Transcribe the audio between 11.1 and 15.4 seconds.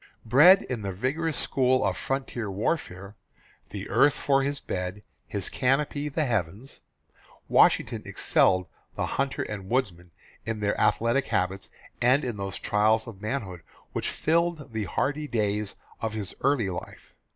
habits and in those trials of manhood which filled the hardy